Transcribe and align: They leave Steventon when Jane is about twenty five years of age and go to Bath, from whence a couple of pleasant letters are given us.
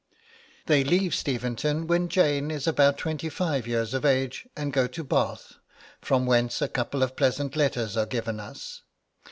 They 0.65 0.83
leave 0.83 1.13
Steventon 1.13 1.85
when 1.85 2.09
Jane 2.09 2.49
is 2.49 2.65
about 2.65 2.97
twenty 2.97 3.29
five 3.29 3.67
years 3.67 3.93
of 3.93 4.03
age 4.03 4.47
and 4.57 4.73
go 4.73 4.87
to 4.87 5.03
Bath, 5.03 5.57
from 6.01 6.25
whence 6.25 6.59
a 6.59 6.67
couple 6.67 7.03
of 7.03 7.15
pleasant 7.15 7.55
letters 7.55 7.95
are 7.95 8.07
given 8.07 8.39
us. 8.39 8.81